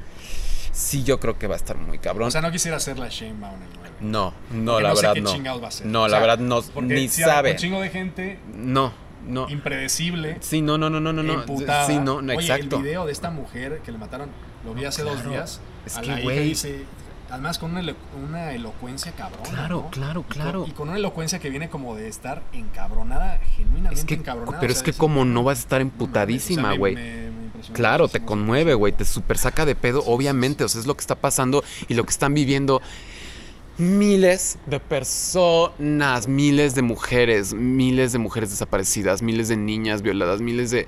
[0.72, 2.28] sí yo creo que va a estar muy cabrón.
[2.28, 3.92] O sea, no quisiera hacer la Sheinbaum el 9.
[4.00, 5.60] No, no, Porque la no sé verdad qué no.
[5.60, 5.86] va a ser.
[5.86, 7.50] No, O la verdad no, ni hay sabe.
[7.52, 8.92] Un chingo de gente No,
[9.26, 9.48] no.
[9.48, 10.36] impredecible.
[10.40, 11.86] Sí, no, no, no, no, no, emputada.
[11.86, 12.76] Sí, no, no, Oye, exacto.
[12.76, 14.30] el video de esta mujer que le mataron,
[14.64, 15.60] lo vi hace dos días.
[15.86, 16.44] Es a que, la hija güey.
[16.48, 16.84] dice,
[17.30, 19.42] además con una, elo- una elocuencia cabrona.
[19.48, 19.90] Claro, ¿no?
[19.90, 20.64] claro, Y con- claro.
[20.68, 24.60] Y con, una elocuencia que viene como de estar encabronada, genuinamente Es que, encabronada.
[24.60, 26.96] pero o es que como no vas a estar emputadísima, güey.
[27.72, 31.00] Claro, te conmueve, güey, te super saca de pedo, obviamente, o sea, es lo que
[31.00, 32.82] está pasando y lo que están viviendo
[33.78, 40.70] miles de personas, miles de mujeres, miles de mujeres desaparecidas, miles de niñas violadas, miles
[40.70, 40.86] de...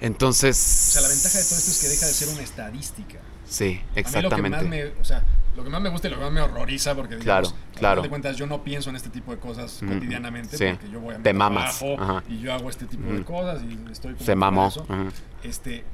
[0.00, 0.56] Entonces...
[0.88, 3.20] O sea, la ventaja de todo esto es que deja de ser una estadística.
[3.48, 4.56] Sí, A mí lo que exactamente.
[4.58, 5.22] más me, o sea,
[5.56, 7.94] lo que más me gusta y lo que más me horroriza, porque Claro, digamos, claro.
[7.96, 10.64] final de cuentas yo no pienso en este tipo de cosas Ujú, cotidianamente, sí.
[10.70, 11.82] porque yo voy a mi Te mamas,
[12.28, 13.24] y yo hago este tipo de Ujú.
[13.24, 14.62] cosas y estoy como Se mamó.
[14.64, 14.86] de eso.
[15.44, 15.84] Este,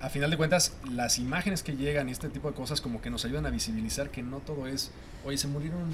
[0.00, 3.10] a final de cuentas, las imágenes que llegan y este tipo de cosas como que
[3.10, 4.90] nos ayudan a visibilizar que no todo es,
[5.24, 5.90] oye, se murieron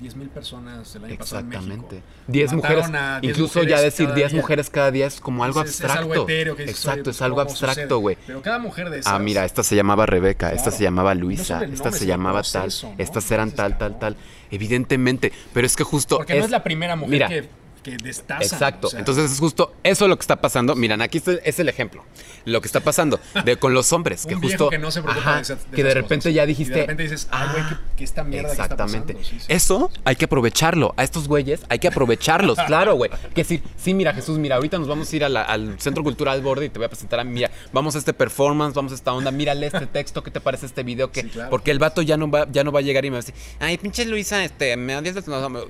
[0.00, 1.64] 10.000 personas el año pasado en México.
[1.66, 2.02] Exactamente.
[2.26, 3.00] 10 Mataron mujeres.
[3.02, 4.40] a 10 incluso ya mujeres decir cada 10 día.
[4.40, 6.12] mujeres cada día es como algo Es- es abstracto.
[6.12, 8.16] algo etéreo que dices, Exacto, oye, pues, es algo ¿cómo abstracto, güey.
[8.26, 9.12] Pero cada mujer de esas...
[9.12, 12.88] Ah, mira, esta se llamaba Rebeca, esta se llamaba no Luisa, esta se llamaba proceso,
[12.88, 13.02] tal, ¿no?
[13.04, 14.16] estas eran tal, tal, tal.
[14.50, 17.48] Evidentemente, pero es que justo Porque no es la primera mujer Mira, que,
[17.82, 18.42] que destaza.
[18.42, 18.86] Exacto.
[18.86, 20.74] o sea, Entonces es justo eso lo que está pasando.
[20.76, 22.04] Miran, aquí está- es el ejemplo.
[22.44, 24.26] Lo que está pasando de, con los hombres.
[24.26, 24.70] Que un viejo justo.
[24.70, 26.34] que no se preocupa ajá, de esas- de que de repente cosas.
[26.34, 26.74] ya Y dijiste.
[26.74, 29.16] de repente dices, ay, güey, ¿qué- qué esta mierda que está Exactamente.
[29.22, 29.46] Sí, sí.
[29.48, 30.94] Eso hay que aprovecharlo.
[30.96, 32.58] A estos güeyes hay que aprovecharlos.
[32.66, 33.10] claro, güey.
[33.34, 36.02] Que decir, sí, mira, Jesús, mira, ahorita nos vamos a ir a la- al Centro
[36.02, 37.24] Cultural Borde y te voy a presentar a.
[37.24, 39.30] Mira, vamos a este performance, vamos a esta onda.
[39.30, 41.10] Mírale este texto, ¿qué te parece este video?
[41.10, 41.50] Que, Sí, claro.
[41.50, 43.22] Porque el vato ya no, va, ya no va a llegar y me va a
[43.22, 44.92] decir, ay, pinche Luisa, este, me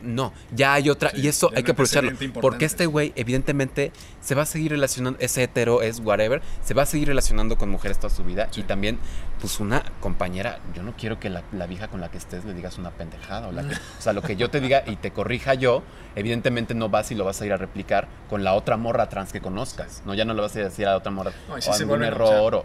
[0.02, 1.12] No, ya hay otra.
[1.14, 2.01] Y eso hay que aprovecharlo.
[2.40, 6.82] Porque este güey, evidentemente, se va a seguir relacionando, es hetero, es whatever, se va
[6.82, 8.48] a seguir relacionando con mujeres toda su vida.
[8.56, 8.98] Y también,
[9.40, 12.54] pues una compañera, yo no quiero que la, la vieja con la que estés le
[12.54, 13.48] digas una pendejada.
[13.48, 15.82] O, la que- o sea, lo que yo te diga y te corrija yo,
[16.16, 19.32] evidentemente no vas y lo vas a ir a replicar con la otra morra trans
[19.32, 20.02] que conozcas.
[20.06, 21.62] No, ya no le vas a ir a decir a la otra morra, No, y
[21.62, 22.64] sí o se algún vuelven, o error o...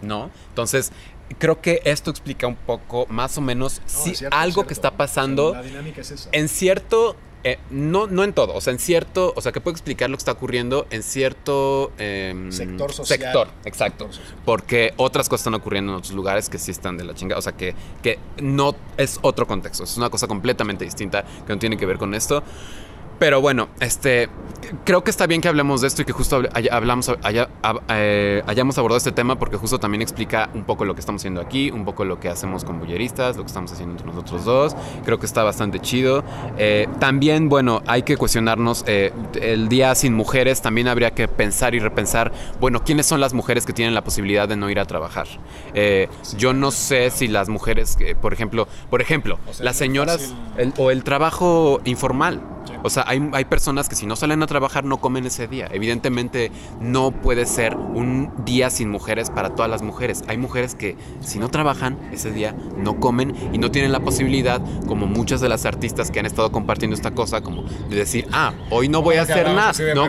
[0.00, 0.30] ¿No?
[0.50, 0.92] Entonces,
[1.38, 4.92] creo que esto explica un poco, más o menos, No, si cierto, algo que está
[4.92, 6.28] pasando La dinámica es esa.
[6.30, 9.72] en cierto, eh, no, no en todo, o sea, en cierto, o sea, que puedo
[9.72, 13.18] explicar lo que está ocurriendo en cierto em, Sector social.
[13.18, 14.04] Sector, exacto.
[14.06, 14.42] Sector social.
[14.44, 17.38] Porque otras cosas están ocurriendo en otros lugares que sí están de la chingada.
[17.38, 21.58] O sea, que, que no es otro contexto, es una cosa completamente distinta que no
[21.58, 22.42] tiene que ver con esto.
[23.18, 24.28] Pero bueno, este
[24.84, 28.42] creo que está bien que hablemos de esto y que justo hablamos, haya- hab- eh,
[28.46, 31.70] hayamos abordado este tema porque justo también explica un poco lo que estamos haciendo aquí,
[31.70, 34.76] un poco lo que hacemos con bulleristas, lo que estamos haciendo entre nosotros dos.
[35.04, 36.22] Creo que está bastante chido.
[36.58, 40.60] Eh, también, bueno, hay que cuestionarnos eh, el día sin mujeres.
[40.60, 44.46] También habría que pensar y repensar, bueno, ¿quiénes son las mujeres que tienen la posibilidad
[44.48, 45.26] de no ir a trabajar?
[46.36, 50.74] Yo no sé si las mujeres, por ejemplo, por ejemplo, O sea, las señoras el-
[50.76, 52.40] o el trabajo informal.
[52.82, 55.68] O sea, hay, hay personas que si no salen a trabajar no comen ese día.
[55.72, 56.50] Evidentemente
[56.80, 60.22] no puede ser un día sin mujeres para todas las mujeres.
[60.28, 64.60] Hay mujeres que si no trabajan ese día no comen y no tienen la posibilidad,
[64.86, 68.52] como muchas de las artistas que han estado compartiendo esta cosa, como de decir, ah,
[68.70, 69.72] hoy no voy a hacer nada.
[69.94, 70.06] No,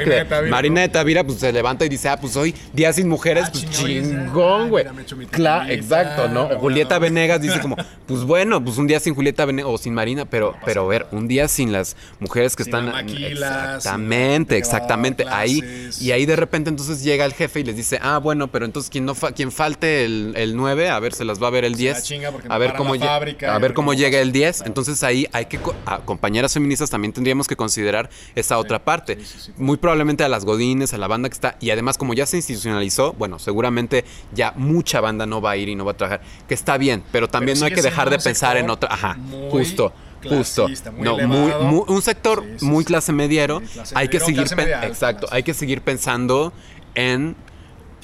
[0.50, 3.46] Marina que de Tavira pues se levanta y dice, ah, pues hoy día sin mujeres,
[3.48, 4.86] Ah, pues chingón, ah, güey.
[5.32, 6.44] Claro, exacto, ¿no?
[6.44, 9.94] O Julieta Venegas dice como, pues bueno, pues un día sin Julieta Venegas o sin
[9.94, 12.90] Marina, pero, pero a ver, un día sin las mujeres que están...
[13.10, 15.26] exactamente, exactamente.
[15.30, 18.66] Ahí, y ahí de repente entonces llega el jefe y les dice, ah, bueno, pero
[18.66, 21.52] entonces quien, no fa- quien falte el, el 9, a ver, se las va a
[21.52, 22.04] ver el Se la 10.
[22.04, 24.62] chinga porque a ver cómo, fábrica a ver cómo llega el 10.
[24.66, 29.18] Entonces ahí hay que, a compañeras feministas también tendríamos que considerar esa otra parte.
[29.20, 29.52] sí, sí, sí.
[29.58, 32.38] Muy probablemente a las godines, a la banda que está, y además como ya se
[32.38, 36.22] institucionalizó, bueno, seguramente ya mucha banda no va a ir y no va a trabajar,
[36.48, 39.18] que está bien, pero también Pero no hay que dejar de pensar en otra, ajá,
[39.50, 39.94] justo,
[40.28, 40.68] Justo.
[40.68, 41.28] muy no, elevado.
[41.64, 43.62] muy- muy- un sector Sí, sí, muy clase mediero.
[43.74, 44.48] Clase hay que seguir
[44.84, 46.52] exacto, hay que seguir pensando
[46.96, 47.36] en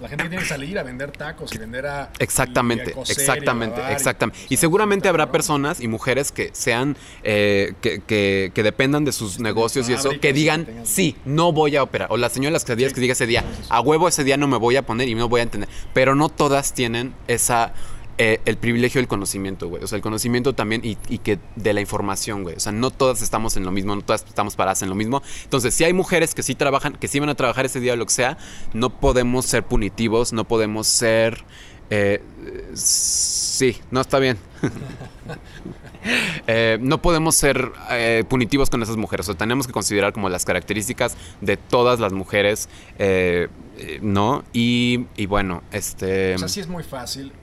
[0.01, 2.09] La gente que tiene que salir a vender tacos y vender a.
[2.19, 4.39] y a Exactamente, coser exactamente, y- exactamente.
[4.49, 9.39] Y seguramente habrá personas y mujeres que sean, eh, que, que- que dependan de sus
[9.39, 12.09] negocios y eso, que digan, que sí, no voy a operar.
[12.11, 12.95] O la señora de las quesadillas Sí.
[12.95, 15.29] que diga ese día, a huevo ese día no me voy a poner y no
[15.29, 15.69] voy a entender.
[15.93, 17.71] Pero no todas tienen esa...
[18.17, 19.83] eh, el privilegio del conocimiento, güey.
[19.83, 22.55] O sea, el conocimiento también y, y que de la información, güey.
[22.55, 25.21] O sea, no todas estamos en lo mismo, no todas estamos paradas en lo mismo.
[25.43, 27.95] Entonces, si hay mujeres que sí trabajan, que sí van a trabajar ese día o
[27.97, 28.37] lo que sea,
[28.73, 31.43] no podemos ser punitivos, no podemos ser...
[31.89, 32.21] eh,
[32.73, 34.37] sí, no está bien.
[36.45, 39.27] Eh, no podemos ser eh, punitivos con esas mujeres.
[39.27, 42.69] O sea, tenemos que considerar como las características de todas las mujeres,
[44.03, 44.43] ¿no?
[44.53, 46.35] Y bueno, este...
[46.35, 47.33] O sea, sí es muy fácil.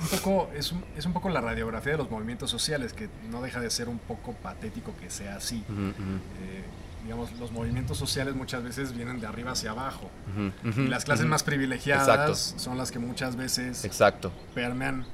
[0.00, 3.40] Un poco, es un, es un poco la radiografía de los movimientos sociales, que no
[3.42, 5.64] deja de ser un poco patético que sea así.
[5.68, 6.64] Eh,
[7.04, 10.10] digamos, los movimientos sociales muchas veces vienen de arriba hacia abajo.
[10.64, 12.58] Y las clases más privilegiadas Exacto.
[12.58, 14.32] son las que muchas veces Exacto.
[14.54, 15.06] permean.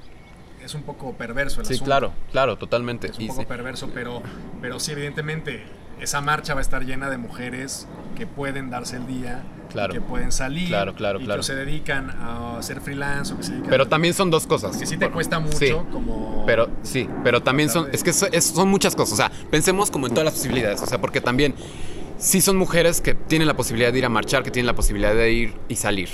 [0.65, 1.87] Es un poco perverso el Sí, asunto.
[1.87, 3.09] claro, claro, totalmente.
[3.09, 3.47] Es un Y poco sí.
[3.47, 4.23] perverso, pero,
[4.61, 5.65] pero sí, evidentemente,
[6.01, 9.93] esa marcha va a estar llena de mujeres que pueden darse el día, Claro.
[9.95, 11.41] que pueden salir, Claro, claro, y claro.
[11.41, 14.47] que se dedican a hacer freelance o que se dedican Pero a- también son dos
[14.47, 14.77] cosas.
[14.77, 15.73] que sí te cuesta mucho, Sí.
[15.91, 16.45] como...
[16.47, 19.91] Pero sí, pero también son, de- es que es- son muchas cosas, o sea, pensemos
[19.91, 21.55] como en todas las posibilidades, o sea, porque también
[22.19, 25.15] sí son mujeres que tienen la posibilidad de ir a marchar, que tienen la posibilidad
[25.15, 26.09] de ir y salir,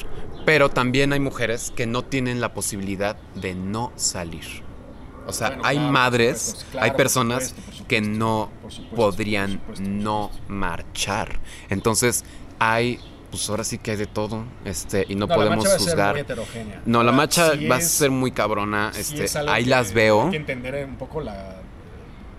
[0.47, 4.67] pero también hay mujeres que no tienen la posibilidad de no salir.
[5.27, 8.51] O sea, Bueno, hay claro, madres, supuesto, claro, hay personas supuesto, que no
[8.97, 11.39] podrían no marchar.
[11.69, 12.25] Entonces,
[12.59, 12.99] hay,
[13.31, 15.79] pues ahora sí que hay de todo, este, y no, la podemos marcha va a
[15.79, 16.13] ser juzgar.
[16.15, 16.83] muy heterogénea.
[16.87, 18.91] No, la Ahora, marcha sí va a ser muy cabrona.
[18.93, 20.25] sí Este, es ahí que las veo.
[20.25, 21.57] Hay que entender un poco la...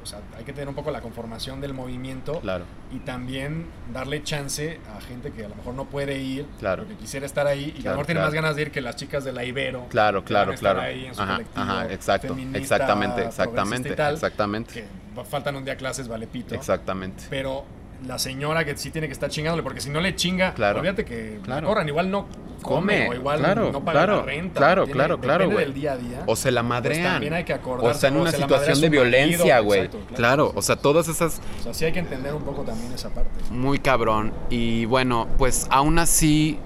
[0.01, 2.63] O sea, hay que tener un poco la conformación del movimiento Claro.
[2.91, 6.83] y también darle chance a gente que a lo mejor no puede ir, Claro.
[6.85, 8.27] porque quisiera estar ahí y que a lo mejor tiene claro.
[8.29, 9.85] más ganas de ir que las chicas de la Ibero.
[9.89, 10.81] Claro, que claro, claro.
[10.81, 12.35] ahí en su Ajá, ajá, exacto.
[12.53, 14.73] Exactamente, exactamente, tal, exactamente.
[14.73, 16.55] Que faltan un día clases, vale pito.
[16.55, 17.25] Exactamente.
[17.29, 17.65] Pero
[18.07, 20.79] la señora que sí tiene que estar chingándole, porque si no le chinga, Claro.
[20.79, 21.67] olvídate que la Claro.
[21.67, 21.87] corran.
[21.87, 22.27] Igual no
[22.61, 24.57] come, Come, o igual claro, no paga claro, la renta.
[24.59, 25.65] claro, Tiene- claro, claro, depende güey.
[25.65, 26.23] del día a día.
[26.25, 27.03] O se la Pues madrean.
[27.13, 29.89] también hay que o acordarse, está en o una situación de violencia, güey.
[30.15, 33.09] Claro, o sea, todas esas O sea, sí hay que entender un poco también esa
[33.09, 33.29] parte.
[33.49, 34.33] muy cabrón.
[34.49, 36.59] Y bueno, pues aún así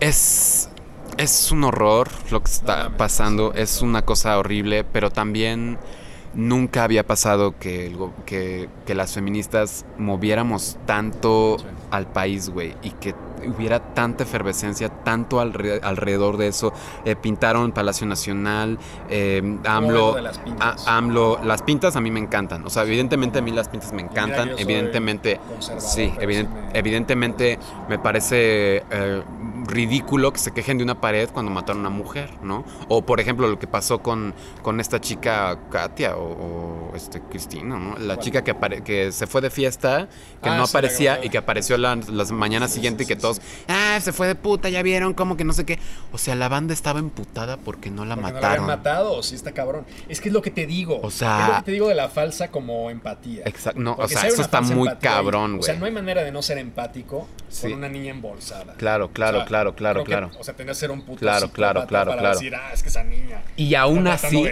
[0.00, 0.68] es
[1.18, 5.78] es un horror lo que está pasando, es una cosa horrible, pero también
[6.34, 11.64] nunca había pasado que, el que, que las feministas moviéramos tanto Sí.
[11.90, 13.14] al país, güey, y que
[13.56, 16.72] hubiera tanta efervescencia, tanto alre- alrededor de eso.
[17.04, 18.78] Eh, pintaron Palacio Nacional,
[19.10, 20.86] eh, ¿Cómo ves AMLO, las pintas?
[20.86, 23.92] a- AMLO, las pintas a mí me encantan, o sea, evidentemente a mí las pintas
[23.92, 25.40] me encantan, evidentemente,
[25.78, 29.22] sí, pero eviden- sí me- evidentemente me parece eh,
[29.72, 32.64] ridículo que se quejen de una pared cuando mataron a una mujer, ¿no?
[32.88, 37.78] O por ejemplo lo que pasó con, con esta chica Katia o, o, este Cristina,
[37.78, 37.96] ¿no?
[37.98, 38.18] La ¿Cuál?
[38.24, 40.08] chica que, apare- que se fue de fiesta,
[40.42, 43.16] que Ah, no aparecía y que apareció la- las mañanas Sí, sí, siguientes sí, y
[43.16, 45.78] que todos, ah, se fue de puta, ya vieron, como que no sé qué.
[46.12, 48.66] O sea, la banda estaba emputada porque no la Porque no la mataron.
[48.66, 49.84] matado, sí está cabrón.
[50.08, 51.00] Es que es lo que te digo.
[51.02, 53.42] O sea- Es lo que te digo de la falsa como empatía.
[53.46, 55.80] Exacto, no, o sea, si eso está muy cabrón, O sea, güey.
[55.80, 57.26] no hay manera de no ser empático
[57.60, 58.74] con una niña embolsada.
[58.74, 60.30] Claro, claro, O sea, claro, claro, que, claro.
[60.38, 62.38] o sea, tendría que ser un puto Claro, claro, claro, para claro.
[62.38, 63.42] decir, ah, es que esa niña.
[63.56, 64.44] Y aún así,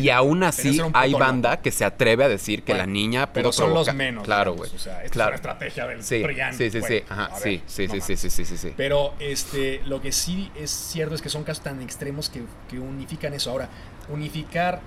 [0.00, 3.52] y aún así hay banda que se atreve a decir que Bueno, la niña Pero
[3.52, 4.24] son los menos.
[4.24, 4.70] Claro, güey.
[4.74, 5.34] O sea, esta claro.
[5.34, 8.30] es una estrategia del Sí, sí, sí, sí, ajá, ver, sí, sí, no sí, sí,
[8.30, 8.74] sí, sí, sí.
[8.76, 12.78] Pero este, lo que sí es cierto es que son casos tan extremos que, que
[12.78, 13.50] unifican eso.
[13.50, 13.68] Ahora,
[14.08, 14.80] unificar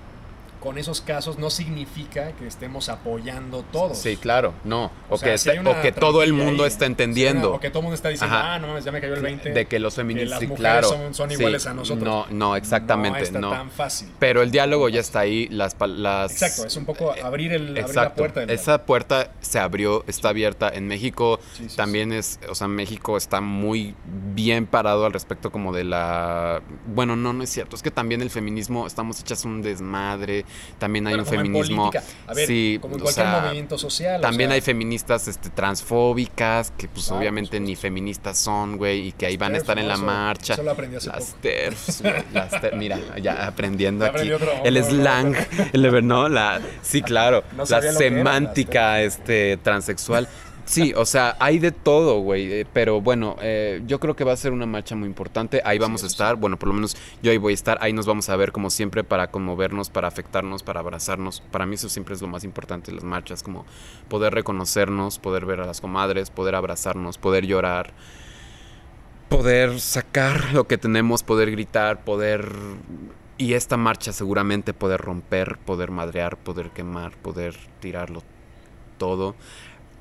[0.64, 3.98] con esos casos no significa que estemos apoyando todos.
[3.98, 4.86] Sí, claro, no.
[5.08, 7.48] O, O sea, que, si o que todo el mundo ahí, está entendiendo.
[7.50, 8.54] una- o que todo el mundo está diciendo, Ajá.
[8.54, 9.50] ah, no mames, ya me cayó el 20.
[9.52, 10.88] de que los que feministas, las sí, mujeres claro.
[10.88, 12.02] son, son Sí, iguales a nosotros.
[12.04, 13.50] No, no, exactamente, No está no.
[13.50, 14.08] tan fácil.
[14.18, 17.74] Pero el diálogo ya está ahí, las, las Exacto, es un poco abrir, el, abrir
[17.74, 18.16] la Exacto.
[18.16, 18.40] puerta.
[18.40, 20.70] del Esa puerta se abrió, está abierta.
[20.70, 23.94] En México Sí, sí, también es, o sea, México está muy
[24.34, 26.62] bien parado al respecto como de la...
[26.86, 27.76] Bueno, no, no es cierto.
[27.76, 30.44] Es que también el feminismo, estamos hechas un desmadre.
[30.78, 31.90] También hay Bueno, un como feminismo...
[32.26, 34.18] A ver, sí, como en o cualquier sea, movimiento social.
[34.18, 39.08] o También sea, hay feministas este, transfóbicas que pues Claro, obviamente ni feministas son, güey,
[39.08, 40.54] y que ahí van a estar en la Eso- marcha.
[40.54, 41.38] eso lo aprendí hace las poco.
[41.42, 42.76] TERFs, las TERFs.
[42.76, 44.30] Mira, ya aprendiendo aquí.
[44.64, 45.34] el slang,
[45.72, 46.28] el, ¿no?
[46.28, 47.44] La, sí, claro.
[47.56, 50.28] No la semántica este, transexual.
[50.66, 52.50] Sí, o sea, hay de todo, güey.
[52.52, 55.60] eh, Pero bueno, eh, yo creo que va a ser una marcha muy importante.
[55.64, 56.36] Ahí vamos a estar.
[56.36, 57.78] Bueno, por lo menos yo ahí voy a estar.
[57.80, 61.42] Ahí nos vamos a ver como siempre para conmovernos, para afectarnos, para abrazarnos.
[61.50, 63.66] Para mí eso siempre es lo más importante de las marchas, como
[64.08, 67.92] poder reconocernos, poder ver a las comadres, poder abrazarnos, poder llorar,
[69.28, 72.50] poder sacar lo que tenemos, poder gritar, poder...
[73.36, 78.22] Y esta marcha seguramente poder romper, poder madrear, poder quemar, poder tirarlo
[78.96, 79.34] todo.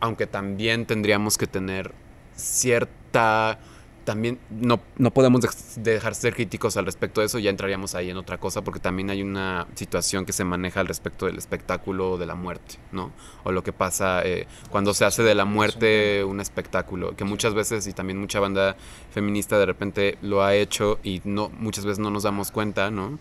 [0.04, 1.94] Aunque también tendríamos que tener
[2.36, 3.58] cierta...
[4.04, 7.96] También no, no podemos dej- dejar de ser críticos al respecto de eso, ya entraríamos
[7.96, 11.38] ahí en otra cosa, porque también hay una situación que se maneja al respecto del
[11.38, 13.14] espectáculo de la muerte, ¿no?
[13.46, 17.54] O lo que pasa eh, cuando se hace de la muerte un espectáculo, que muchas
[17.54, 18.76] veces y también mucha banda
[19.14, 23.18] feminista de repente lo ha hecho y no muchas veces no nos damos cuenta, ¿no?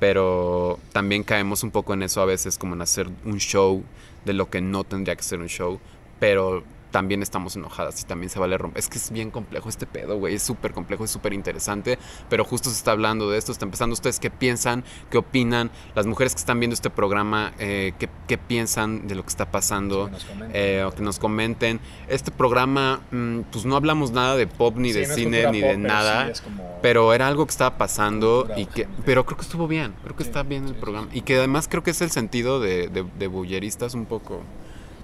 [0.00, 3.82] Pero también caemos un poco en eso a veces, como en hacer un show
[4.26, 5.80] de lo que no tendría que ser un show,
[6.18, 8.78] pero también estamos enojadas y también se vale romper.
[8.78, 10.36] Es que es bien complejo este pedo, güey.
[10.36, 11.98] Es súper complejo, es súper interesante.
[12.30, 13.92] Pero justo se está hablando de esto, está empezando.
[13.92, 14.82] ¿Ustedes qué piensan?
[15.10, 15.70] ¿Qué opinan?
[15.94, 19.50] Las mujeres que están viendo este programa, eh, ¿qué, qué piensan de lo que está
[19.50, 20.06] pasando?
[20.06, 20.50] Que nos comenten.
[20.54, 21.80] Eh, o que nos comenten.
[22.08, 25.60] Este programa, mm, pues no hablamos nada de pop, ni Sí, de no cine, ni
[25.60, 26.24] pop, de pero nada.
[26.26, 29.02] sí es como- Pero era algo que estaba pasando y que, gente.
[29.04, 31.68] pero creo que estuvo bien, creo que Sí, está bien el programa y que además
[31.68, 34.40] creo que es el sentido de, de, de bulleristas un poco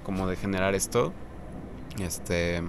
[0.04, 1.12] como de generar esto,
[2.00, 2.62] este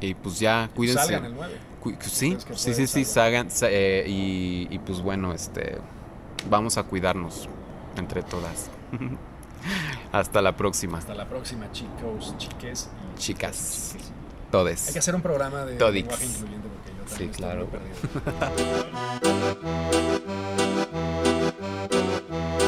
[0.00, 1.54] y pues ya cuídense, Salgan el 9.
[1.80, 5.78] Cu- sí, ¿Crees que sí, sí, sí, salgan sa- eh, y, y pues bueno, este
[6.50, 7.48] vamos a cuidarnos
[7.96, 8.70] entre todas.
[10.12, 13.90] Hasta la próxima, Hasta la próxima, chicos, chiques y Chicas.
[13.92, 14.10] chiques.
[14.50, 14.86] todes.
[14.88, 16.02] Hay que hacer un programa de Todix.
[16.06, 17.66] lenguaje incluyente porque yo Sí, también estoy claro.
[17.66, 17.96] muy perdido.